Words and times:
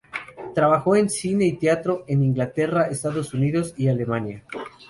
Trabajó 0.55 0.95
en 0.95 1.11
cine 1.11 1.45
y 1.45 1.57
teatro 1.59 2.05
en 2.07 2.23
Inglaterra, 2.23 2.87
Estados 2.87 3.35
Unidos 3.35 3.75
y 3.77 3.87
Alemania. 3.87 4.43